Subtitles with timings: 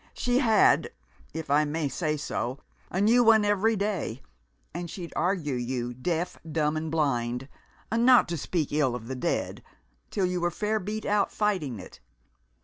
[0.15, 0.89] She had,
[1.31, 2.57] if I may say so,
[2.89, 4.23] a new one every day,
[4.73, 7.47] and she'd argue you deaf, dumb, and blind
[7.91, 9.61] not to speak ill of the dead
[10.09, 11.99] till you were fair beat out fighting it.